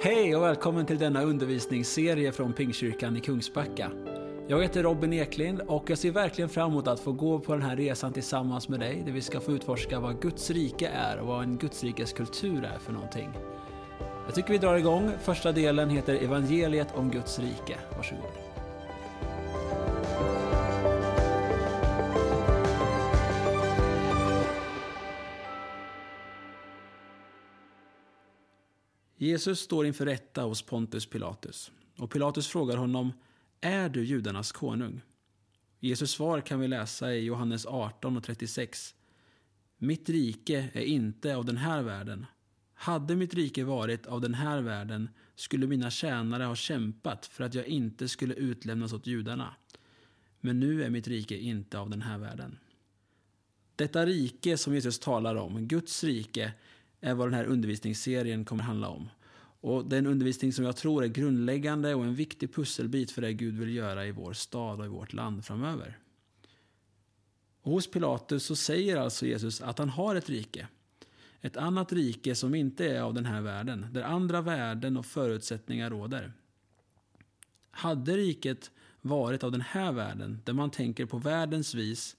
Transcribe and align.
Hej 0.00 0.36
och 0.36 0.42
välkommen 0.42 0.86
till 0.86 0.98
denna 0.98 1.22
undervisningsserie 1.22 2.32
från 2.32 2.52
Pingkyrkan 2.52 3.16
i 3.16 3.20
Kungsbacka. 3.20 3.90
Jag 4.48 4.62
heter 4.62 4.82
Robin 4.82 5.12
Eklind 5.12 5.60
och 5.60 5.90
jag 5.90 5.98
ser 5.98 6.10
verkligen 6.10 6.48
fram 6.48 6.70
emot 6.70 6.88
att 6.88 7.00
få 7.00 7.12
gå 7.12 7.38
på 7.38 7.52
den 7.52 7.62
här 7.62 7.76
resan 7.76 8.12
tillsammans 8.12 8.68
med 8.68 8.80
dig 8.80 9.02
där 9.04 9.12
vi 9.12 9.22
ska 9.22 9.40
få 9.40 9.52
utforska 9.52 10.00
vad 10.00 10.22
Guds 10.22 10.50
rike 10.50 10.88
är 10.88 11.18
och 11.18 11.26
vad 11.26 11.42
en 11.42 11.58
Guds 11.58 11.84
rikes 11.84 12.12
kultur 12.12 12.64
är 12.64 12.78
för 12.78 12.92
någonting. 12.92 13.30
Jag 14.26 14.34
tycker 14.34 14.52
vi 14.52 14.58
drar 14.58 14.76
igång. 14.76 15.10
Första 15.22 15.52
delen 15.52 15.90
heter 15.90 16.14
Evangeliet 16.14 16.88
om 16.94 17.10
Guds 17.10 17.38
rike. 17.38 17.78
Varsågod. 17.96 18.47
Jesus 29.20 29.60
står 29.60 29.86
inför 29.86 30.06
rätta 30.06 30.42
hos 30.42 30.62
Pontus 30.62 31.06
Pilatus 31.06 31.72
och 31.98 32.10
Pilatus 32.10 32.48
frågar 32.48 32.76
honom 32.76 33.12
Är 33.60 33.88
du 33.88 34.04
judarnas 34.04 34.52
konung? 34.52 35.00
Jesus 35.80 36.10
svar 36.10 36.40
kan 36.40 36.60
vi 36.60 36.68
läsa 36.68 37.14
i 37.14 37.24
Johannes 37.24 37.66
18 37.66 38.16
och 38.16 38.24
36. 38.24 38.94
Mitt 39.78 40.08
rike 40.08 40.70
är 40.72 40.82
inte 40.82 41.36
av 41.36 41.44
den 41.44 41.56
här 41.56 41.82
världen. 41.82 42.26
Hade 42.74 43.16
mitt 43.16 43.34
rike 43.34 43.64
varit 43.64 44.06
av 44.06 44.20
den 44.20 44.34
här 44.34 44.60
världen 44.60 45.08
skulle 45.34 45.66
mina 45.66 45.90
tjänare 45.90 46.44
ha 46.44 46.54
kämpat 46.54 47.26
för 47.26 47.44
att 47.44 47.54
jag 47.54 47.66
inte 47.66 48.08
skulle 48.08 48.34
utlämnas 48.34 48.92
åt 48.92 49.06
judarna. 49.06 49.54
Men 50.40 50.60
nu 50.60 50.84
är 50.84 50.90
mitt 50.90 51.08
rike 51.08 51.36
inte 51.36 51.78
av 51.78 51.90
den 51.90 52.02
här 52.02 52.18
världen. 52.18 52.58
Detta 53.76 54.06
rike 54.06 54.56
som 54.56 54.74
Jesus 54.74 54.98
talar 54.98 55.34
om, 55.34 55.68
Guds 55.68 56.04
rike, 56.04 56.52
är 57.00 57.14
vad 57.14 57.26
den 57.26 57.34
här 57.34 57.44
undervisningsserien 57.44 58.44
kommer 58.44 58.62
handla 58.62 58.88
om. 58.88 59.08
Och 59.60 59.84
Det 59.88 59.96
är 59.96 59.98
en 59.98 60.06
undervisning 60.06 60.52
som 60.52 60.64
jag 60.64 60.76
tror 60.76 61.04
är 61.04 61.08
grundläggande 61.08 61.94
och 61.94 62.04
en 62.04 62.14
viktig 62.14 62.54
pusselbit 62.54 63.10
för 63.10 63.22
det 63.22 63.32
Gud 63.32 63.58
vill 63.58 63.74
göra 63.74 64.06
i 64.06 64.12
vår 64.12 64.32
stad 64.32 64.80
och 64.80 64.86
i 64.86 64.88
vårt 64.88 65.12
land 65.12 65.44
framöver. 65.44 65.98
Och 67.62 67.72
hos 67.72 67.90
Pilatus 67.90 68.44
så 68.44 68.56
säger 68.56 68.96
alltså 68.96 69.26
Jesus 69.26 69.60
att 69.60 69.78
han 69.78 69.88
har 69.88 70.14
ett 70.14 70.30
rike. 70.30 70.68
Ett 71.40 71.56
annat 71.56 71.92
rike 71.92 72.34
som 72.34 72.54
inte 72.54 72.88
är 72.88 73.00
av 73.00 73.14
den 73.14 73.24
här 73.24 73.40
världen, 73.40 73.86
där 73.92 74.02
andra 74.02 74.40
värden 74.40 74.96
och 74.96 75.06
förutsättningar 75.06 75.90
råder. 75.90 76.32
Hade 77.70 78.16
riket 78.16 78.70
varit 79.00 79.44
av 79.44 79.52
den 79.52 79.60
här 79.60 79.92
världen, 79.92 80.40
där 80.44 80.52
man 80.52 80.70
tänker 80.70 81.06
på 81.06 81.18
världens 81.18 81.74
vis, 81.74 82.16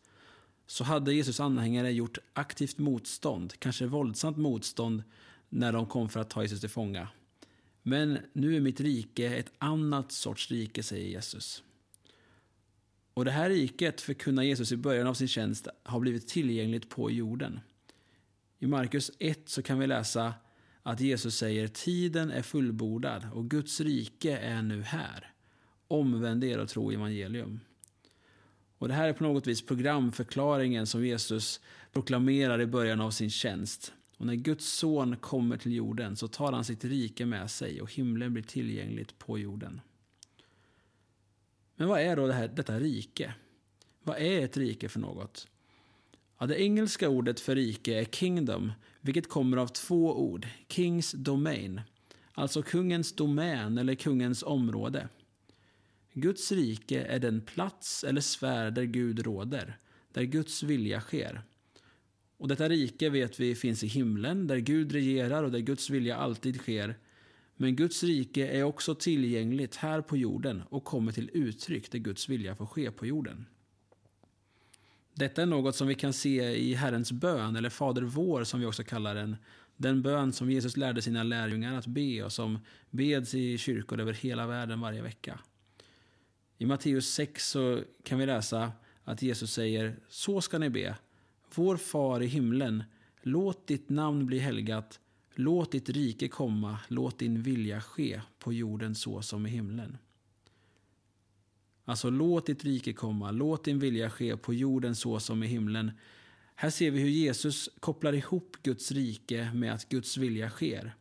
så 0.69 0.83
hade 0.83 1.13
Jesus 1.13 1.39
anhängare 1.39 1.91
gjort 1.91 2.17
aktivt 2.33 2.77
motstånd, 2.77 3.53
kanske 3.59 3.85
våldsamt 3.85 4.37
motstånd, 4.37 5.03
när 5.49 5.73
de 5.73 5.85
kom 5.85 6.09
för 6.09 6.19
att 6.19 6.29
ta 6.29 6.41
Jesus 6.41 6.59
till 6.59 6.69
fånga. 6.69 7.07
Men 7.81 8.19
nu 8.33 8.55
är 8.55 8.59
mitt 8.59 8.79
rike 8.79 9.35
ett 9.35 9.51
annat 9.57 10.11
sorts 10.11 10.51
rike, 10.51 10.83
säger 10.83 11.09
Jesus. 11.09 11.63
Och 13.13 13.25
det 13.25 13.31
här 13.31 13.49
riket 13.49 14.01
förkunnar 14.01 14.43
Jesus 14.43 14.71
i 14.71 14.77
början 14.77 15.07
av 15.07 15.13
sin 15.13 15.27
tjänst 15.27 15.67
har 15.83 15.99
blivit 15.99 16.27
tillgängligt 16.27 16.89
på 16.89 17.11
jorden. 17.11 17.59
I 18.59 18.67
Markus 18.67 19.11
1 19.19 19.49
så 19.49 19.61
kan 19.61 19.79
vi 19.79 19.87
läsa 19.87 20.33
att 20.83 21.01
Jesus 21.01 21.37
säger 21.37 21.67
tiden 21.67 22.31
är 22.31 22.41
fullbordad 22.41 23.29
och 23.33 23.49
Guds 23.49 23.81
rike 23.81 24.37
är 24.37 24.61
nu 24.61 24.81
här. 24.81 25.33
Omvänd 25.87 26.43
er 26.43 26.57
och 26.57 26.69
tro 26.69 26.91
evangelium. 26.91 27.59
Och 28.79 28.87
Det 28.87 28.93
här 28.93 29.07
är 29.07 29.13
på 29.13 29.23
något 29.23 29.47
vis 29.47 29.61
programförklaringen 29.61 30.87
som 30.87 31.05
Jesus 31.05 31.59
proklamerar 31.91 32.61
i 32.61 32.65
början 32.65 33.01
av 33.01 33.11
sin 33.11 33.29
tjänst. 33.29 33.93
Och 34.17 34.25
när 34.25 34.35
Guds 34.35 34.65
son 34.65 35.15
kommer 35.17 35.57
till 35.57 35.73
jorden 35.73 36.15
så 36.15 36.27
tar 36.27 36.51
han 36.51 36.65
sitt 36.65 36.85
rike 36.85 37.25
med 37.25 37.51
sig 37.51 37.81
och 37.81 37.93
himlen 37.93 38.33
blir 38.33 38.43
tillgängligt 38.43 39.17
på 39.17 39.39
jorden. 39.39 39.81
Men 41.75 41.87
vad 41.87 42.01
är 42.01 42.15
då 42.15 42.27
det 42.27 42.33
här, 42.33 42.47
detta 42.47 42.79
rike? 42.79 43.33
Vad 44.03 44.17
är 44.17 44.45
ett 44.45 44.57
rike 44.57 44.89
för 44.89 44.99
något? 44.99 45.47
Ja, 46.37 46.45
det 46.45 46.61
engelska 46.61 47.09
ordet 47.09 47.39
för 47.39 47.55
rike 47.55 47.99
är 47.99 48.05
kingdom, 48.05 48.71
vilket 49.01 49.29
kommer 49.29 49.57
av 49.57 49.67
två 49.67 50.19
ord. 50.19 50.47
Kings 50.67 51.11
domain, 51.11 51.81
alltså 52.33 52.61
kungens 52.61 53.13
domän 53.15 53.77
eller 53.77 53.95
kungens 53.95 54.43
område. 54.43 55.09
Guds 56.13 56.51
rike 56.51 57.03
är 57.03 57.19
den 57.19 57.41
plats 57.41 58.03
eller 58.03 58.21
sfär 58.21 58.71
där 58.71 58.83
Gud 58.83 59.25
råder, 59.25 59.77
där 60.13 60.23
Guds 60.23 60.63
vilja 60.63 61.01
sker. 61.01 61.41
Och 62.37 62.47
detta 62.47 62.69
rike 62.69 63.09
vet 63.09 63.39
vi 63.39 63.55
finns 63.55 63.83
i 63.83 63.87
himlen, 63.87 64.47
där 64.47 64.57
Gud 64.57 64.91
regerar 64.91 65.43
och 65.43 65.51
där 65.51 65.59
Guds 65.59 65.89
vilja 65.89 66.15
alltid 66.15 66.57
sker. 66.57 66.95
Men 67.55 67.75
Guds 67.75 68.03
rike 68.03 68.47
är 68.47 68.63
också 68.63 68.95
tillgängligt 68.95 69.75
här 69.75 70.01
på 70.01 70.17
jorden 70.17 70.63
och 70.69 70.83
kommer 70.83 71.11
till 71.11 71.29
uttryck 71.33 71.91
där 71.91 71.99
Guds 71.99 72.29
vilja 72.29 72.55
får 72.55 72.65
ske 72.65 72.91
på 72.91 73.05
jorden. 73.05 73.45
Detta 75.13 75.41
är 75.41 75.45
något 75.45 75.75
som 75.75 75.87
vi 75.87 75.95
kan 75.95 76.13
se 76.13 76.57
i 76.57 76.73
Herrens 76.73 77.11
bön, 77.11 77.55
eller 77.55 77.69
Fader 77.69 78.01
vår 78.01 78.43
som 78.43 78.59
vi 78.59 78.65
också 78.65 78.83
kallar 78.83 79.15
den. 79.15 79.35
Den 79.77 80.01
bön 80.01 80.33
som 80.33 80.51
Jesus 80.51 80.77
lärde 80.77 81.01
sina 81.01 81.23
lärjungar 81.23 81.77
att 81.77 81.87
be 81.87 82.23
och 82.23 82.31
som 82.31 82.59
beds 82.89 83.33
i 83.33 83.57
kyrkor 83.57 83.99
över 83.99 84.13
hela 84.13 84.47
världen 84.47 84.79
varje 84.79 85.01
vecka. 85.01 85.39
I 86.61 86.65
Matteus 86.65 87.09
6 87.09 87.49
så 87.49 87.83
kan 88.03 88.19
vi 88.19 88.25
läsa 88.25 88.71
att 89.03 89.21
Jesus 89.21 89.53
säger 89.53 89.99
Så 90.09 90.41
ska 90.41 90.57
ni 90.57 90.69
be. 90.69 90.95
Vår 91.55 91.77
far 91.77 92.21
i 92.21 92.25
himlen, 92.25 92.83
låt 93.21 93.67
ditt 93.67 93.89
namn 93.89 94.25
bli 94.25 94.39
helgat. 94.39 94.99
Låt 95.35 95.71
ditt 95.71 95.89
rike 95.89 96.27
komma, 96.27 96.79
låt 96.87 97.19
din 97.19 97.41
vilja 97.41 97.81
ske 97.81 98.21
på 98.39 98.53
jorden 98.53 98.95
så 98.95 99.21
som 99.21 99.45
i 99.45 99.49
himlen. 99.49 99.97
Alltså 101.85 102.09
låt 102.09 102.45
ditt 102.45 102.63
rike 102.63 102.93
komma, 102.93 103.31
låt 103.31 103.63
din 103.63 103.79
vilja 103.79 104.09
ske 104.09 104.37
på 104.37 104.53
jorden 104.53 104.95
så 104.95 105.19
som 105.19 105.43
i 105.43 105.47
himlen. 105.47 105.91
Här 106.55 106.69
ser 106.69 106.91
vi 106.91 106.99
hur 106.99 107.09
Jesus 107.09 107.69
kopplar 107.79 108.13
ihop 108.13 108.57
Guds 108.63 108.91
rike 108.91 109.51
med 109.53 109.73
att 109.73 109.89
Guds 109.89 110.17
vilja 110.17 110.49
sker. 110.49 110.95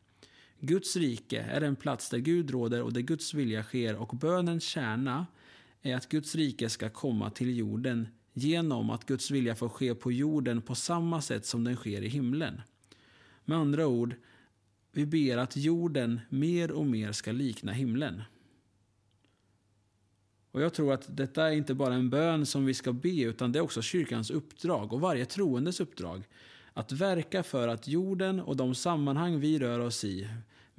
Guds 0.60 0.96
rike 0.96 1.40
är 1.40 1.60
en 1.60 1.76
plats 1.76 2.10
där 2.10 2.18
Gud 2.18 2.50
råder 2.50 2.82
och 2.82 2.92
där 2.92 3.00
Guds 3.00 3.34
vilja 3.34 3.62
sker 3.62 3.96
och 3.96 4.16
bönens 4.16 4.64
kärna 4.64 5.26
är 5.82 5.96
att 5.96 6.08
Guds 6.08 6.34
rike 6.34 6.68
ska 6.68 6.88
komma 6.88 7.30
till 7.30 7.56
jorden 7.56 8.08
genom 8.32 8.90
att 8.90 9.06
Guds 9.06 9.30
vilja 9.30 9.54
får 9.54 9.68
ske 9.68 9.94
på 9.94 10.12
jorden 10.12 10.62
på 10.62 10.74
samma 10.74 11.20
sätt 11.20 11.46
som 11.46 11.64
den 11.64 11.76
sker 11.76 12.02
i 12.02 12.08
himlen. 12.08 12.60
Med 13.44 13.58
andra 13.58 13.86
ord, 13.86 14.14
vi 14.92 15.06
ber 15.06 15.36
att 15.36 15.56
jorden 15.56 16.20
mer 16.28 16.70
och 16.70 16.86
mer 16.86 17.12
ska 17.12 17.32
likna 17.32 17.72
himlen. 17.72 18.22
Och 20.50 20.62
Jag 20.62 20.74
tror 20.74 20.92
att 20.92 21.16
detta 21.16 21.48
är 21.48 21.52
inte 21.52 21.74
bara 21.74 21.94
en 21.94 22.10
bön 22.10 22.46
som 22.46 22.66
vi 22.66 22.74
ska 22.74 22.92
be, 22.92 23.22
utan 23.22 23.52
det 23.52 23.58
är 23.58 23.62
också 23.62 23.82
kyrkans 23.82 24.30
uppdrag 24.30 24.92
och 24.92 25.00
varje 25.00 25.24
troendes 25.24 25.80
uppdrag. 25.80 26.22
Att 26.72 26.92
verka 26.92 27.42
för 27.42 27.68
att 27.68 27.88
jorden 27.88 28.40
och 28.40 28.56
de 28.56 28.74
sammanhang 28.74 29.40
vi 29.40 29.58
rör 29.58 29.78
oss 29.78 30.04
i, 30.04 30.28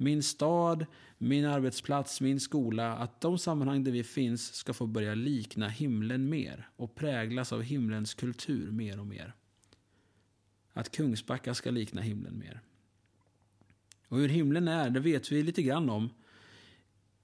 min 0.00 0.22
stad, 0.22 0.86
min 1.18 1.44
arbetsplats, 1.44 2.20
min 2.20 2.40
skola, 2.40 2.96
att 2.96 3.20
de 3.20 3.38
sammanhang 3.38 3.84
där 3.84 3.92
vi 3.92 4.04
finns 4.04 4.54
ska 4.54 4.72
få 4.72 4.86
börja 4.86 5.14
likna 5.14 5.68
himlen 5.68 6.28
mer 6.28 6.68
och 6.76 6.94
präglas 6.94 7.52
av 7.52 7.62
himlens 7.62 8.14
kultur 8.14 8.70
mer 8.70 9.00
och 9.00 9.06
mer. 9.06 9.34
Att 10.72 10.90
Kungsbacka 10.90 11.54
ska 11.54 11.70
likna 11.70 12.00
himlen 12.00 12.38
mer. 12.38 12.60
Och 14.08 14.18
hur 14.18 14.28
himlen 14.28 14.68
är, 14.68 14.90
det 14.90 15.00
vet 15.00 15.32
vi 15.32 15.42
lite 15.42 15.62
grann 15.62 15.90
om. 15.90 16.10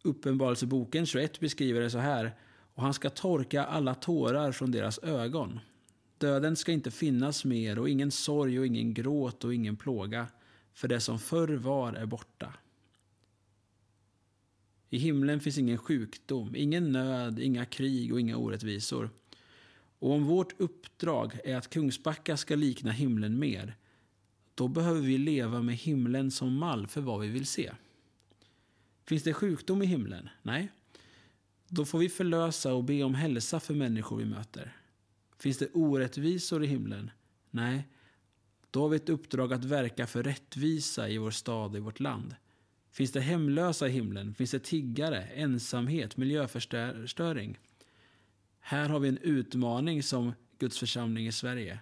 Uppenbarelseboken 0.03 1.07
21 1.07 1.41
beskriver 1.41 1.81
det 1.81 1.91
så 1.91 1.99
här. 1.99 2.35
Och 2.75 2.83
han 2.83 2.95
ska 2.95 3.11
torka 3.11 3.65
alla 3.65 3.95
tårar 3.95 4.53
från 4.53 4.71
deras 4.71 4.99
ögon. 4.99 5.61
Döden 6.19 6.57
ska 6.57 6.73
inte 6.73 6.91
finnas 6.91 7.45
mer 7.45 7.79
och 7.79 7.89
ingen 7.89 8.11
sorg 8.11 8.59
och 8.59 8.67
ingen 8.67 8.95
gråt 8.95 9.45
och 9.45 9.55
ingen 9.55 9.77
plåga. 9.77 10.27
För 10.73 10.89
det 10.89 11.01
som 11.01 11.19
förr 11.19 11.57
var 11.57 11.93
är 11.93 12.07
borta. 12.07 12.55
I 14.91 14.99
himlen 14.99 15.41
finns 15.41 15.59
ingen 15.59 15.79
sjukdom, 15.79 16.57
ingen 16.57 16.93
nöd, 16.93 17.39
inga 17.39 17.65
krig 17.65 18.13
och 18.13 18.21
inga 18.21 18.37
orättvisor. 18.37 19.11
Och 19.99 20.11
om 20.11 20.25
vårt 20.25 20.61
uppdrag 20.61 21.39
är 21.45 21.57
att 21.57 21.71
Kungsbacka 21.71 22.37
ska 22.37 22.55
likna 22.55 22.91
himlen 22.91 23.39
mer, 23.39 23.77
då 24.55 24.69
behöver 24.69 25.01
vi 25.01 25.19
leva 25.19 25.63
med 25.63 25.77
himlen 25.77 26.31
som 26.31 26.55
mall 26.55 26.87
för 26.87 27.01
vad 27.01 27.21
vi 27.21 27.29
vill 27.29 27.47
se. 27.47 27.73
Finns 29.05 29.23
det 29.23 29.35
sjukdom 29.35 29.83
i 29.83 29.87
himlen? 29.87 30.29
Nej. 30.43 30.69
Då 31.69 31.85
får 31.85 31.99
vi 31.99 32.09
förlösa 32.09 32.75
och 32.75 32.85
be 32.85 33.03
om 33.03 33.15
hälsa 33.15 33.61
för 33.61 33.75
människor 33.75 34.17
vi 34.17 34.25
möter. 34.25 34.77
Finns 35.39 35.59
det 35.59 35.69
orättvisor 35.73 36.65
i 36.65 36.67
himlen? 36.67 37.11
Nej. 37.51 37.89
Då 38.71 38.83
har 38.83 38.89
vi 38.89 38.97
ett 38.97 39.09
uppdrag 39.09 39.53
att 39.53 39.65
verka 39.65 40.07
för 40.07 40.23
rättvisa 40.23 41.09
i 41.09 41.19
vår 41.19 41.31
stad 41.31 41.71
och 41.71 41.77
i 41.77 41.81
vårt 41.81 42.01
land. 42.01 42.35
Finns 42.97 43.13
det 43.13 43.21
hemlösa 43.21 43.89
i 43.89 43.91
himlen? 43.91 44.35
Finns 44.35 44.51
det 44.51 44.59
tiggare, 44.59 45.23
ensamhet, 45.23 46.17
miljöförstöring? 46.17 47.59
Här 48.61 48.89
har 48.89 49.01
vi 49.01 49.09
en 49.09 49.19
utmaning 49.19 50.03
som 50.03 50.33
Guds 50.59 50.79
församling 50.79 51.27
i 51.27 51.33
Sverige. 51.33 51.79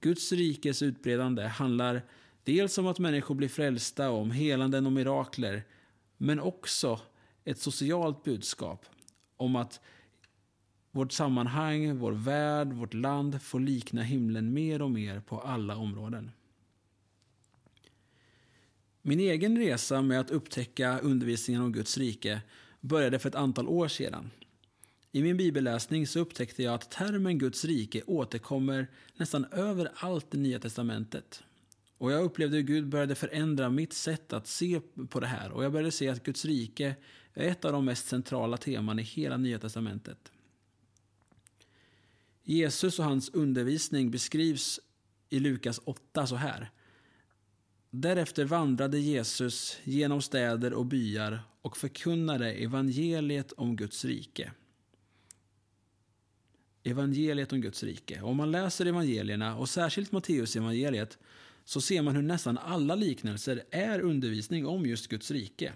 Guds 0.00 0.32
rikes 0.32 0.82
utbredande 0.82 1.46
handlar 1.46 2.02
Dels 2.44 2.78
om 2.78 2.86
att 2.86 2.98
människor 2.98 3.34
blir 3.34 3.48
frälsta, 3.48 4.10
om 4.10 4.30
helanden 4.30 4.86
och 4.86 4.92
mirakler, 4.92 5.62
men 6.16 6.40
också 6.40 7.00
ett 7.44 7.58
socialt 7.58 8.24
budskap 8.24 8.86
om 9.36 9.56
att 9.56 9.80
vårt 10.90 11.12
sammanhang, 11.12 11.98
vår 11.98 12.12
värld, 12.12 12.72
vårt 12.72 12.94
land 12.94 13.42
får 13.42 13.60
likna 13.60 14.02
himlen 14.02 14.52
mer 14.52 14.82
och 14.82 14.90
mer 14.90 15.20
på 15.20 15.40
alla 15.40 15.76
områden. 15.76 16.30
Min 19.08 19.20
egen 19.20 19.58
resa 19.58 20.02
med 20.02 20.20
att 20.20 20.30
upptäcka 20.30 20.98
undervisningen 20.98 21.62
om 21.62 21.72
Guds 21.72 21.98
rike 21.98 22.40
började 22.80 23.18
för 23.18 23.28
ett 23.28 23.34
antal 23.34 23.68
år 23.68 23.88
sedan. 23.88 24.30
I 25.12 25.22
min 25.22 25.36
bibelläsning 25.36 26.06
så 26.06 26.20
upptäckte 26.20 26.62
jag 26.62 26.74
att 26.74 26.90
termen 26.90 27.38
Guds 27.38 27.64
rike 27.64 28.02
återkommer 28.06 28.86
nästan 29.16 29.44
överallt 29.44 30.34
i 30.34 30.38
Nya 30.38 30.58
Testamentet. 30.58 31.42
Och 31.98 32.12
jag 32.12 32.24
upplevde 32.24 32.56
hur 32.56 32.62
Gud 32.62 32.88
började 32.88 33.14
förändra 33.14 33.70
mitt 33.70 33.92
sätt 33.92 34.32
att 34.32 34.46
se 34.46 34.80
på 35.08 35.20
det 35.20 35.26
här 35.26 35.50
och 35.50 35.64
jag 35.64 35.72
började 35.72 35.92
se 35.92 36.08
att 36.08 36.22
Guds 36.22 36.44
rike 36.44 36.96
är 37.34 37.48
ett 37.48 37.64
av 37.64 37.72
de 37.72 37.84
mest 37.84 38.08
centrala 38.08 38.56
teman 38.56 38.98
i 38.98 39.02
hela 39.02 39.36
Nya 39.36 39.58
Testamentet. 39.58 40.32
Jesus 42.42 42.98
och 42.98 43.04
hans 43.04 43.30
undervisning 43.30 44.10
beskrivs 44.10 44.80
i 45.28 45.40
Lukas 45.40 45.80
8 45.84 46.26
så 46.26 46.36
här. 46.36 46.70
Därefter 47.90 48.44
vandrade 48.44 48.98
Jesus 48.98 49.78
genom 49.84 50.22
städer 50.22 50.72
och 50.72 50.86
byar 50.86 51.42
och 51.62 51.76
förkunnade 51.76 52.52
evangeliet 52.52 53.52
om 53.52 53.76
Guds 53.76 54.04
rike. 54.04 54.52
Evangeliet 56.82 57.52
om 57.52 57.60
Guds 57.60 57.82
rike. 57.82 58.20
Om 58.20 58.36
man 58.36 58.50
läser 58.50 58.86
evangelierna, 58.86 59.56
och 59.56 59.68
särskilt 59.68 60.12
Matteus 60.12 60.56
evangeliet 60.56 61.18
så 61.64 61.80
ser 61.80 62.02
man 62.02 62.16
hur 62.16 62.22
nästan 62.22 62.58
alla 62.58 62.94
liknelser 62.94 63.64
är 63.70 64.00
undervisning 64.00 64.66
om 64.66 64.86
just 64.86 65.08
Guds 65.08 65.30
rike. 65.30 65.72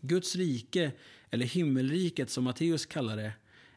Guds 0.00 0.36
rike, 0.36 0.92
eller 1.30 1.46
himmelriket 1.46 2.30
som 2.30 2.44
Matteus 2.44 2.86
kallar 2.86 3.16
det, 3.16 3.32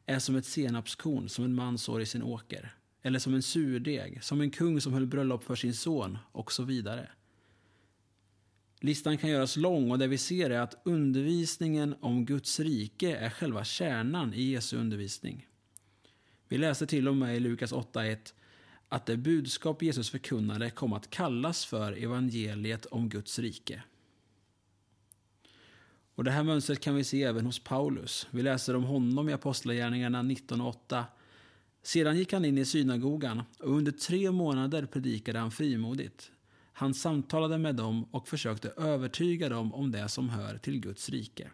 är 0.05 0.19
som 0.19 0.35
ett 0.35 0.45
senapskorn 0.45 1.29
som 1.29 1.45
en 1.45 1.55
man 1.55 1.77
sår 1.77 2.01
i 2.01 2.05
sin 2.05 2.23
åker. 2.23 2.75
Eller 3.01 3.19
som 3.19 3.33
en 3.33 3.41
surdeg, 3.41 4.23
som 4.23 4.41
en 4.41 4.51
kung 4.51 4.81
som 4.81 4.93
höll 4.93 5.05
bröllop 5.05 5.43
för 5.43 5.55
sin 5.55 5.73
son 5.73 6.17
och 6.31 6.51
så 6.51 6.63
vidare. 6.63 7.09
Listan 8.79 9.17
kan 9.17 9.29
göras 9.29 9.57
lång 9.57 9.91
och 9.91 9.99
det 9.99 10.07
vi 10.07 10.17
ser 10.17 10.49
är 10.49 10.59
att 10.59 10.81
undervisningen 10.85 11.95
om 11.99 12.25
Guds 12.25 12.59
rike 12.59 13.15
är 13.15 13.29
själva 13.29 13.63
kärnan 13.63 14.33
i 14.33 14.43
Jesu 14.43 14.77
undervisning. 14.77 15.47
Vi 16.47 16.57
läser 16.57 16.85
till 16.85 17.07
och 17.07 17.17
med 17.17 17.37
i 17.37 17.39
Lukas 17.39 17.73
8.1 17.73 18.33
att 18.89 19.05
det 19.05 19.17
budskap 19.17 19.83
Jesus 19.83 20.09
förkunnade 20.09 20.69
kom 20.69 20.93
att 20.93 21.09
kallas 21.09 21.65
för 21.65 22.03
evangeliet 22.03 22.85
om 22.85 23.09
Guds 23.09 23.39
rike. 23.39 23.83
Och 26.15 26.23
Det 26.23 26.31
här 26.31 26.43
mönstret 26.43 26.79
kan 26.79 26.95
vi 26.95 27.03
se 27.03 27.23
även 27.23 27.45
hos 27.45 27.59
Paulus. 27.59 28.27
Vi 28.31 28.41
läser 28.41 28.75
om 28.75 28.83
honom 28.83 29.29
i 29.29 29.33
Apostlagärningarna 29.33 30.21
19.8. 30.21 31.03
Sedan 31.83 32.17
gick 32.17 32.33
han 32.33 32.45
in 32.45 32.57
i 32.57 32.65
synagogan 32.65 33.43
och 33.59 33.77
under 33.77 33.91
tre 33.91 34.31
månader 34.31 34.85
predikade 34.85 35.39
han 35.39 35.51
frimodigt. 35.51 36.31
Han 36.73 36.93
samtalade 36.93 37.57
med 37.57 37.75
dem 37.75 38.03
och 38.11 38.27
försökte 38.27 38.69
övertyga 38.69 39.49
dem 39.49 39.73
om 39.73 39.91
det 39.91 40.09
som 40.09 40.29
hör 40.29 40.57
till 40.57 40.79
Guds 40.79 41.09
rike. 41.09 41.51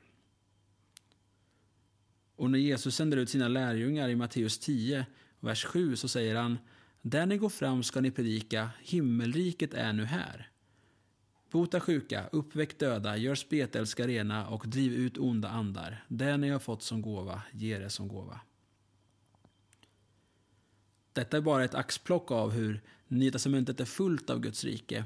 Och 2.36 2.52
när 2.52 2.60
Jesus 2.60 2.96
sänder 2.96 3.18
ut 3.18 3.30
sina 3.30 3.48
lärjungar 3.48 4.10
i 4.10 4.16
Matteus 4.16 4.60
10, 4.60 5.06
vers 5.40 5.66
7, 5.66 5.96
så 5.96 6.08
säger 6.08 6.36
han 6.36 6.58
Där 7.02 7.26
ni 7.26 7.38
går 7.38 7.50
fram 7.50 7.84
ska 7.84 8.02
ni 8.02 8.12
predika, 8.12 8.70
himmelriket 8.82 9.74
är 9.74 9.94
nu 9.94 10.06
här. 10.06 10.50
Bota 11.52 11.80
sjuka, 11.80 12.28
uppväck 12.32 12.80
döda, 12.80 13.18
gör 13.18 13.36
spetälska 13.36 14.08
rena 14.08 14.48
och 14.48 14.64
driv 14.68 14.94
ut 14.94 15.18
onda 15.18 15.50
andar. 15.50 16.06
Det 16.08 16.38
ni 16.38 16.50
har 16.50 16.60
fått 16.60 16.84
som 16.84 17.02
gåva, 17.02 17.42
ge 17.52 17.80
det 17.80 17.90
som 17.90 18.08
gåva. 18.08 18.40
Detta 21.18 21.38
är 21.38 21.42
bara 21.42 21.64
ett 21.64 21.76
axplock 21.76 22.32
av 22.32 22.52
hur 22.52 22.82
Nya 23.08 23.32
Testamentet 23.32 23.80
är 23.80 23.86
fullt 23.86 24.30
av 24.30 24.40
Guds 24.40 24.64
rike. 24.64 25.04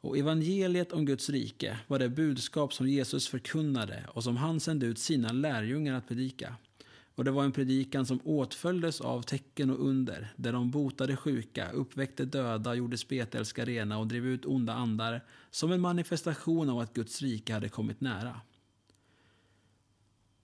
Och 0.00 0.18
evangeliet 0.18 0.92
om 0.92 1.06
Guds 1.06 1.30
rike 1.30 1.78
var 1.86 1.98
det 1.98 2.08
budskap 2.08 2.72
som 2.72 2.88
Jesus 2.88 3.28
förkunnade 3.28 4.04
och 4.08 4.24
som 4.24 4.36
han 4.36 4.60
sände 4.60 4.86
ut 4.86 4.98
sina 4.98 5.32
lärjungar 5.32 5.94
att 5.94 6.08
predika. 6.08 6.56
Och 7.14 7.24
det 7.24 7.30
var 7.30 7.44
en 7.44 7.52
predikan 7.52 8.06
som 8.06 8.20
åtföljdes 8.24 9.00
av 9.00 9.22
tecken 9.22 9.70
och 9.70 9.88
under, 9.88 10.32
där 10.36 10.52
de 10.52 10.70
botade 10.70 11.16
sjuka, 11.16 11.70
uppväckte 11.70 12.24
döda, 12.24 12.74
gjorde 12.74 12.98
spetälska 12.98 13.64
rena 13.64 13.98
och 13.98 14.06
drev 14.06 14.26
ut 14.26 14.46
onda 14.46 14.72
andar, 14.72 15.24
som 15.50 15.72
en 15.72 15.80
manifestation 15.80 16.70
av 16.70 16.78
att 16.78 16.94
Guds 16.94 17.22
rike 17.22 17.52
hade 17.52 17.68
kommit 17.68 18.00
nära. 18.00 18.40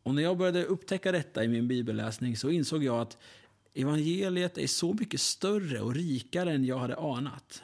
Och 0.03 0.15
när 0.15 0.23
jag 0.23 0.39
började 0.39 0.65
upptäcka 0.65 1.13
detta 1.13 1.45
i 1.45 1.49
min 1.49 1.69
bibelläsning 1.69 2.37
så 2.37 2.51
insåg 2.51 2.85
jag 2.85 3.01
att 3.01 3.19
evangeliet 3.75 4.59
är 4.59 4.67
så 4.67 4.93
mycket 4.93 5.21
större 5.21 5.81
och 5.81 5.95
rikare 5.95 6.53
än 6.53 6.65
jag 6.65 6.79
hade 6.79 6.97
anat. 6.97 7.63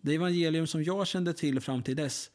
Det 0.00 0.14
evangelium 0.14 0.66
som 0.66 0.84
jag 0.84 1.06
kände 1.06 1.32
till 1.32 1.60
fram 1.60 1.82
till 1.82 1.96
dess 1.96 2.30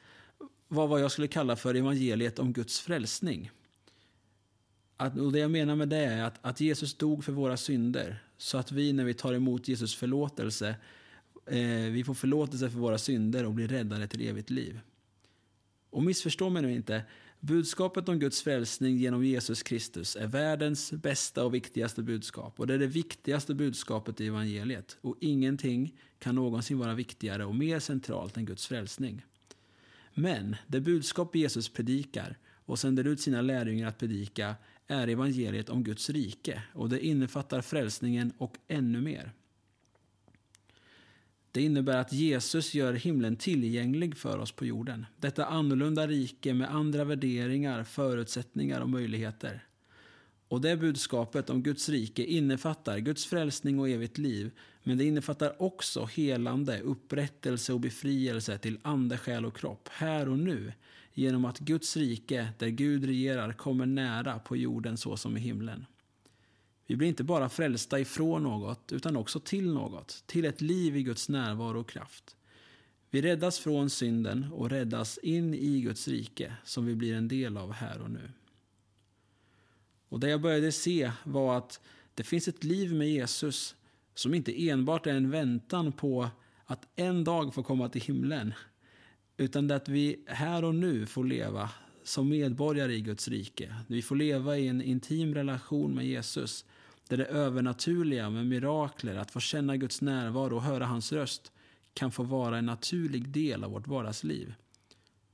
var 0.67 0.87
vad 0.87 1.01
jag 1.01 1.11
skulle 1.11 1.27
kalla 1.27 1.55
för 1.55 1.75
evangeliet 1.75 2.39
om 2.39 2.53
Guds 2.53 2.79
frälsning. 2.79 3.51
Att, 4.97 5.17
och 5.17 5.31
det 5.31 5.39
jag 5.39 5.51
menar 5.51 5.75
med 5.75 5.89
det 5.89 5.97
är 6.05 6.23
att, 6.23 6.39
att 6.41 6.59
Jesus 6.59 6.93
dog 6.93 7.23
för 7.23 7.31
våra 7.31 7.57
synder 7.57 8.23
så 8.37 8.57
att 8.57 8.71
vi 8.71 8.93
när 8.93 9.03
vi 9.03 9.13
tar 9.13 9.33
emot 9.33 9.67
Jesus 9.67 9.95
förlåtelse 9.95 10.75
eh, 11.45 11.91
vi 11.91 12.03
får 12.05 12.13
förlåtelse 12.13 12.69
för 12.69 12.79
våra 12.79 12.97
synder 12.97 13.45
och 13.45 13.53
blir 13.53 13.67
räddade 13.67 14.07
till 14.07 14.27
evigt 14.27 14.49
liv. 14.49 14.79
Och 15.89 16.03
missförstå 16.03 16.49
mig 16.49 16.61
nu 16.61 16.73
inte. 16.73 17.03
Budskapet 17.39 18.09
om 18.09 18.19
Guds 18.19 18.41
frälsning 18.41 18.97
genom 18.97 19.23
Jesus 19.23 19.63
Kristus 19.63 20.15
är 20.15 20.27
världens 20.27 20.91
bästa 20.91 21.45
och 21.45 21.53
viktigaste 21.53 22.03
budskap. 22.03 22.59
Och 22.59 22.67
det 22.67 22.73
är 22.73 22.79
det 22.79 22.87
viktigaste 22.87 23.53
budskapet 23.53 24.21
i 24.21 24.27
evangeliet. 24.27 24.97
Och 25.01 25.15
ingenting 25.21 25.97
kan 26.19 26.35
någonsin 26.35 26.79
vara 26.79 26.93
viktigare 26.93 27.45
och 27.45 27.55
mer 27.55 27.79
centralt 27.79 28.37
än 28.37 28.45
Guds 28.45 28.67
frälsning. 28.67 29.25
Men 30.13 30.55
det 30.67 30.79
budskap 30.79 31.35
Jesus 31.35 31.69
predikar 31.69 32.37
och 32.65 32.79
sänder 32.79 33.07
ut 33.07 33.21
sina 33.21 33.41
lärjungar 33.41 33.87
att 33.87 33.97
predika 33.97 34.55
är 34.87 35.07
evangeliet 35.07 35.69
om 35.69 35.83
Guds 35.83 36.09
rike 36.09 36.63
och 36.73 36.89
det 36.89 37.05
innefattar 37.05 37.61
frälsningen 37.61 38.33
och 38.37 38.57
ännu 38.67 39.01
mer. 39.01 39.33
Det 41.55 41.61
innebär 41.61 41.97
att 41.97 42.13
Jesus 42.13 42.73
gör 42.73 42.93
himlen 42.93 43.35
tillgänglig 43.35 44.17
för 44.17 44.37
oss 44.37 44.51
på 44.51 44.65
jorden. 44.65 45.05
Detta 45.19 45.45
annorlunda 45.45 46.07
rike 46.07 46.53
med 46.53 46.75
andra 46.75 47.03
värderingar, 47.03 47.83
förutsättningar 47.83 48.81
och 48.81 48.89
möjligheter. 48.89 49.63
Och 50.47 50.61
det 50.61 50.77
budskapet 50.77 51.49
om 51.49 51.63
Guds 51.63 51.89
rike 51.89 52.25
innefattar 52.25 52.97
Guds 52.97 53.25
frälsning 53.25 53.79
och 53.79 53.89
evigt 53.89 54.17
liv, 54.17 54.51
men 54.83 54.97
det 54.97 55.03
innefattar 55.03 55.61
också 55.61 56.05
helande, 56.05 56.79
upprättelse 56.79 57.73
och 57.73 57.79
befrielse 57.79 58.57
till 58.57 58.79
ande, 58.81 59.17
själ 59.17 59.45
och 59.45 59.57
kropp, 59.57 59.89
här 59.91 60.29
och 60.29 60.39
nu, 60.39 60.73
genom 61.13 61.45
att 61.45 61.59
Guds 61.59 61.97
rike, 61.97 62.47
där 62.57 62.67
Gud 62.67 63.05
regerar, 63.05 63.53
kommer 63.53 63.85
nära 63.85 64.39
på 64.39 64.57
jorden 64.57 64.97
så 64.97 65.17
som 65.17 65.37
i 65.37 65.39
himlen. 65.39 65.85
Vi 66.87 66.95
blir 66.95 67.07
inte 67.07 67.23
bara 67.23 67.49
frälsta 67.49 67.99
ifrån 67.99 68.43
något, 68.43 68.91
utan 68.91 69.17
också 69.17 69.39
till 69.39 69.73
något, 69.73 70.23
till 70.25 70.45
ett 70.45 70.61
liv 70.61 70.97
i 70.97 71.03
Guds 71.03 71.29
närvaro 71.29 71.79
och 71.79 71.89
kraft. 71.89 72.35
Vi 73.09 73.21
räddas 73.21 73.59
från 73.59 73.89
synden 73.89 74.45
och 74.51 74.69
räddas 74.69 75.17
in 75.17 75.53
i 75.53 75.81
Guds 75.81 76.07
rike, 76.07 76.53
som 76.63 76.85
vi 76.85 76.95
blir 76.95 77.13
en 77.13 77.27
del 77.27 77.57
av 77.57 77.71
här 77.71 78.01
och 78.01 78.11
nu. 78.11 78.31
Och 80.09 80.19
det 80.19 80.29
jag 80.29 80.41
började 80.41 80.71
se 80.71 81.11
var 81.23 81.57
att 81.57 81.79
det 82.13 82.23
finns 82.23 82.47
ett 82.47 82.63
liv 82.63 82.93
med 82.93 83.09
Jesus 83.09 83.75
som 84.13 84.33
inte 84.33 84.69
enbart 84.69 85.07
är 85.07 85.13
en 85.13 85.31
väntan 85.31 85.91
på 85.91 86.29
att 86.65 86.87
en 86.95 87.23
dag 87.23 87.53
få 87.53 87.63
komma 87.63 87.89
till 87.89 88.01
himlen, 88.01 88.53
utan 89.37 89.71
att 89.71 89.89
vi 89.89 90.23
här 90.27 90.63
och 90.63 90.75
nu 90.75 91.05
får 91.05 91.23
leva 91.23 91.69
som 92.07 92.29
medborgare 92.29 92.93
i 92.93 93.01
Guds 93.01 93.27
rike. 93.27 93.75
Vi 93.87 94.01
får 94.01 94.15
leva 94.15 94.57
i 94.57 94.67
en 94.67 94.81
intim 94.81 95.35
relation 95.35 95.95
med 95.95 96.07
Jesus 96.07 96.65
där 97.07 97.17
det 97.17 97.25
övernaturliga 97.25 98.29
med 98.29 98.45
mirakler, 98.45 99.15
att 99.15 99.31
få 99.31 99.39
känna 99.39 99.77
Guds 99.77 100.01
närvaro 100.01 100.55
och 100.55 100.63
höra 100.63 100.85
hans 100.85 101.11
röst 101.11 101.51
kan 101.93 102.11
få 102.11 102.23
vara 102.23 102.57
en 102.57 102.65
naturlig 102.65 103.29
del 103.29 103.63
av 103.63 103.71
vårt 103.71 103.87
vardagsliv. 103.87 104.53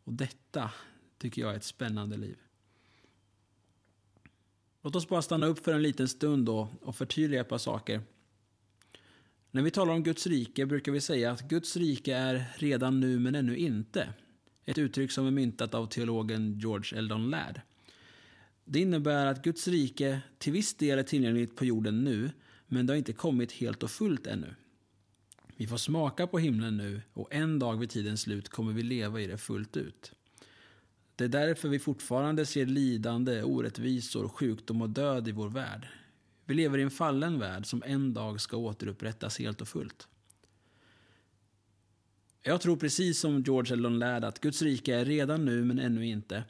Och 0.03 0.13
detta 0.13 0.71
tycker 1.17 1.41
jag 1.41 1.51
är 1.51 1.57
ett 1.57 1.63
spännande 1.63 2.17
liv. 2.17 2.37
Låt 4.81 4.95
oss 4.95 5.07
bara 5.07 5.21
stanna 5.21 5.45
upp 5.45 5.59
för 5.59 5.73
en 5.73 5.81
liten 5.81 6.07
stund 6.07 6.45
då 6.45 6.69
och 6.81 6.95
förtydliga 6.95 7.41
ett 7.41 7.49
par 7.49 7.57
saker. 7.57 8.01
När 9.51 9.61
vi 9.61 9.71
talar 9.71 9.93
om 9.93 10.03
Guds 10.03 10.27
rike 10.27 10.65
brukar 10.65 10.91
vi 10.91 11.01
säga 11.01 11.31
att 11.31 11.49
Guds 11.49 11.77
rike 11.77 12.15
är 12.15 12.45
redan 12.55 12.99
nu 12.99 13.19
men 13.19 13.35
ännu 13.35 13.57
inte. 13.57 14.13
Ett 14.65 14.77
uttryck 14.77 15.11
som 15.11 15.27
är 15.27 15.31
myntat 15.31 15.73
av 15.73 15.85
teologen 15.85 16.59
George 16.59 16.97
Eldon 16.97 17.29
Ladd. 17.29 17.61
Det 18.65 18.79
innebär 18.79 19.25
att 19.25 19.43
Guds 19.43 19.67
rike 19.67 20.21
till 20.37 20.53
viss 20.53 20.73
del 20.73 20.99
är 20.99 21.03
tillgängligt 21.03 21.55
på 21.55 21.65
jorden 21.65 22.03
nu, 22.03 22.31
men 22.67 22.85
det 22.85 22.93
har 22.93 22.97
inte 22.97 23.13
kommit 23.13 23.51
helt 23.51 23.83
och 23.83 23.91
fullt 23.91 24.27
ännu. 24.27 24.55
Vi 25.57 25.67
får 25.67 25.77
smaka 25.77 26.27
på 26.27 26.39
himlen 26.39 26.77
nu 26.77 27.01
och 27.13 27.33
en 27.33 27.59
dag 27.59 27.79
vid 27.79 27.89
tidens 27.89 28.21
slut 28.21 28.49
kommer 28.49 28.73
vi 28.73 28.83
leva 28.83 29.21
i 29.21 29.27
det 29.27 29.37
fullt 29.37 29.77
ut. 29.77 30.11
Det 31.15 31.23
är 31.23 31.29
därför 31.29 31.69
vi 31.69 31.79
fortfarande 31.79 32.45
ser 32.45 32.65
lidande, 32.65 33.43
orättvisor, 33.43 34.27
sjukdom 34.27 34.81
och 34.81 34.89
död 34.89 35.27
i 35.27 35.31
vår 35.31 35.49
värld. 35.49 35.87
Vi 36.45 36.53
lever 36.53 36.77
i 36.77 36.81
en 36.81 36.91
fallen 36.91 37.39
värld 37.39 37.65
som 37.65 37.83
en 37.85 38.13
dag 38.13 38.41
ska 38.41 38.57
återupprättas 38.57 39.39
helt 39.39 39.61
och 39.61 39.67
fullt. 39.67 40.07
Jag 42.43 42.61
tror 42.61 42.75
precis 42.75 43.19
som 43.19 43.41
George 43.41 43.73
Eldon 43.73 43.99
Ladd 43.99 44.25
att 44.25 44.39
Guds 44.39 44.61
rike 44.61 44.95
är 44.95 45.05
redan 45.05 45.45
nu 45.45 45.65
men 45.65 45.79
ännu 45.79 46.05
inte. 46.05 46.43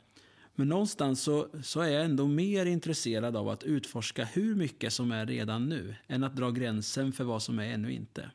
Men 0.56 0.70
någonstans 0.70 1.22
så, 1.22 1.48
så 1.64 1.82
är 1.82 1.88
jag 1.88 2.06
ändå 2.06 2.28
mer 2.28 2.66
intresserad 2.66 3.36
av 3.36 3.50
att 3.50 3.64
utforska 3.64 4.26
hur 4.26 4.56
mycket 4.56 4.94
som 4.94 5.12
är 5.12 5.26
redan 5.26 5.70
nu 5.70 5.96
än 6.08 6.24
att 6.24 6.36
dra 6.36 6.52
gränsen 6.52 7.12
för 7.12 7.24
vad 7.24 7.44
som 7.44 7.60
är 7.60 7.74
ännu 7.74 7.92
inte. 7.92 8.32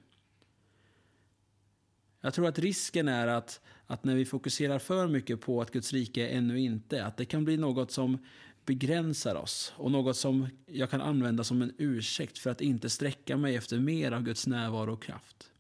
Jag 2.21 2.35
tror 2.35 2.47
att 2.47 2.59
risken 2.59 3.09
är 3.09 3.27
att, 3.27 3.61
att 3.87 4.05
när 4.05 4.15
vi 4.15 4.25
fokuserar 4.25 4.79
för 4.79 5.09
mycket 5.09 5.41
på 5.41 5.61
att 5.61 5.71
Guds 5.71 5.93
rike 5.93 6.29
är 6.29 6.39
ännu 6.39 6.61
inte, 6.61 7.05
att 7.05 7.17
det 7.17 7.25
kan 7.25 7.45
bli 7.45 7.57
något 7.57 7.91
som 7.91 8.19
begränsar 8.65 9.35
oss 9.35 9.73
och 9.77 9.91
något 9.91 10.17
som 10.17 10.49
jag 10.67 10.91
kan 10.91 11.01
använda 11.01 11.45
som 11.45 11.63
en 11.63 11.75
ursäkt 11.79 12.39
för 12.39 12.51
att 12.51 12.61
inte 12.61 12.91
sträcka 12.91 13.37
mig 13.37 13.57
efter 13.57 13.79
mer 13.79 14.13
av 14.13 14.23
Guds 14.23 14.47
närvaro 14.47 14.93
och 14.93 15.03
kraft. 15.03 15.51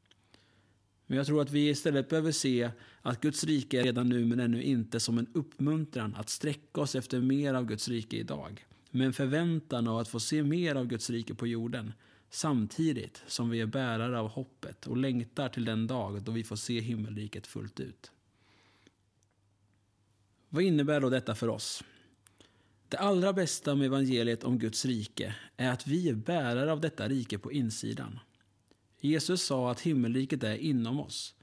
Men 1.06 1.18
jag 1.18 1.26
tror 1.26 1.42
att 1.42 1.50
vi 1.50 1.68
istället 1.68 2.08
behöver 2.08 2.32
se 2.32 2.70
att 3.02 3.20
Guds 3.20 3.44
rike 3.44 3.80
är 3.80 3.84
redan 3.84 4.08
nu 4.08 4.24
men 4.24 4.40
ännu 4.40 4.62
inte 4.62 5.00
som 5.00 5.18
en 5.18 5.26
uppmuntran 5.34 6.14
att 6.14 6.28
sträcka 6.28 6.80
oss 6.80 6.94
efter 6.94 7.20
mer 7.20 7.54
av 7.54 7.66
Guds 7.66 7.88
rike 7.88 8.16
idag. 8.16 8.66
Med 8.90 9.06
en 9.06 9.12
förväntan 9.12 9.88
av 9.88 9.98
att 9.98 10.08
få 10.08 10.20
se 10.20 10.42
mer 10.42 10.74
av 10.74 10.86
Guds 10.86 11.10
rike 11.10 11.34
på 11.34 11.46
jorden 11.46 11.92
samtidigt 12.30 13.22
som 13.26 13.50
vi 13.50 13.60
är 13.60 13.66
bärare 13.66 14.18
av 14.18 14.28
hoppet 14.28 14.86
och 14.86 14.96
längtar 14.96 15.48
till 15.48 15.64
den 15.64 15.86
dag 15.86 16.22
då 16.22 16.32
vi 16.32 16.44
får 16.44 16.56
se 16.56 16.80
himmelriket 16.80 17.46
fullt 17.46 17.80
ut. 17.80 18.10
Vad 20.48 20.62
innebär 20.62 21.00
då 21.00 21.10
detta 21.10 21.34
för 21.34 21.48
oss? 21.48 21.84
Det 22.88 22.96
allra 22.96 23.32
bästa 23.32 23.74
med 23.74 23.86
evangeliet 23.86 24.44
om 24.44 24.58
Guds 24.58 24.84
rike 24.84 25.34
är 25.56 25.70
att 25.70 25.86
vi 25.86 26.08
är 26.08 26.14
bärare 26.14 26.72
av 26.72 26.80
detta 26.80 27.08
rike 27.08 27.38
på 27.38 27.52
insidan. 27.52 28.18
Jesus 29.00 29.42
sa 29.42 29.70
att 29.70 29.80
himmelriket 29.80 30.42
är 30.42 30.56
inom 30.56 31.00
oss. 31.00 31.34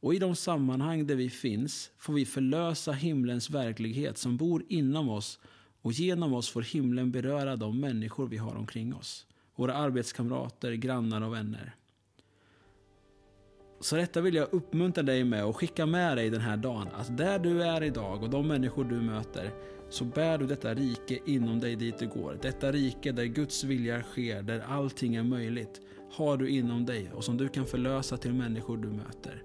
Och 0.00 0.14
i 0.14 0.18
de 0.18 0.36
sammanhang 0.36 1.06
där 1.06 1.14
vi 1.14 1.30
finns 1.30 1.90
får 1.98 2.12
vi 2.12 2.24
förlösa 2.24 2.92
himlens 2.92 3.50
verklighet 3.50 4.18
som 4.18 4.36
bor 4.36 4.64
inom 4.68 5.08
oss 5.08 5.38
och 5.82 5.92
genom 5.92 6.34
oss 6.34 6.48
får 6.48 6.62
himlen 6.62 7.10
beröra 7.10 7.56
de 7.56 7.80
människor 7.80 8.26
vi 8.26 8.36
har 8.36 8.54
omkring 8.56 8.94
oss. 8.94 9.26
Våra 9.54 9.74
arbetskamrater, 9.74 10.72
grannar 10.72 11.20
och 11.20 11.34
vänner. 11.34 11.74
Så 13.80 13.96
detta 13.96 14.20
vill 14.20 14.34
jag 14.34 14.52
uppmuntra 14.52 15.02
dig 15.02 15.24
med 15.24 15.44
och 15.44 15.56
skicka 15.56 15.86
med 15.86 16.16
dig 16.16 16.30
den 16.30 16.40
här 16.40 16.56
dagen. 16.56 16.88
Att 16.94 17.16
där 17.16 17.38
du 17.38 17.62
är 17.62 17.82
idag 17.82 18.22
och 18.22 18.30
de 18.30 18.48
människor 18.48 18.84
du 18.84 19.00
möter 19.00 19.52
så 19.92 20.04
bär 20.04 20.38
du 20.38 20.46
detta 20.46 20.74
rike 20.74 21.18
inom 21.26 21.60
dig 21.60 21.76
dit 21.76 21.98
du 21.98 22.08
går. 22.08 22.38
Detta 22.42 22.72
rike 22.72 23.12
där 23.12 23.24
Guds 23.24 23.64
vilja 23.64 24.02
sker, 24.02 24.42
där 24.42 24.60
allting 24.60 25.14
är 25.14 25.22
möjligt 25.22 25.80
har 26.12 26.36
du 26.36 26.48
inom 26.48 26.86
dig 26.86 27.10
och 27.14 27.24
som 27.24 27.36
du 27.36 27.48
kan 27.48 27.66
förlösa 27.66 28.16
till 28.16 28.32
människor 28.34 28.76
du 28.76 28.88
möter. 28.88 29.42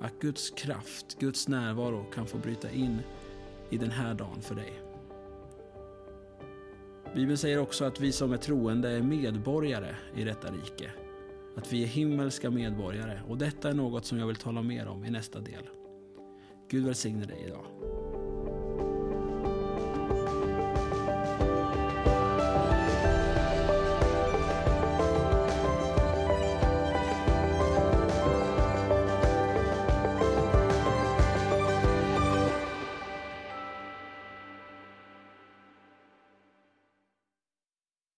Att 0.00 0.20
Guds 0.20 0.50
kraft, 0.50 1.18
Guds 1.18 1.48
närvaro 1.48 2.04
kan 2.14 2.26
få 2.26 2.38
bryta 2.38 2.70
in 2.70 2.98
i 3.70 3.78
den 3.78 3.90
här 3.90 4.14
dagen 4.14 4.40
för 4.40 4.54
dig. 4.54 4.72
Bibeln 7.14 7.38
säger 7.38 7.58
också 7.58 7.84
att 7.84 8.00
vi 8.00 8.12
som 8.12 8.32
är 8.32 8.36
troende 8.36 8.90
är 8.90 9.02
medborgare 9.02 9.94
i 10.16 10.24
detta 10.24 10.48
rike. 10.48 10.90
Att 11.56 11.72
vi 11.72 11.82
är 11.82 11.86
himmelska 11.86 12.50
medborgare 12.50 13.20
och 13.28 13.38
detta 13.38 13.68
är 13.68 13.74
något 13.74 14.04
som 14.04 14.18
jag 14.18 14.26
vill 14.26 14.36
tala 14.36 14.62
mer 14.62 14.88
om 14.88 15.04
i 15.04 15.10
nästa 15.10 15.40
del. 15.40 15.68
Gud 16.68 16.84
välsigne 16.84 17.24
dig 17.24 17.44
idag. 17.46 17.64